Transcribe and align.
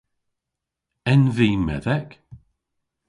En 1.11 1.21
vy 1.35 1.49
medhek? 1.67 2.09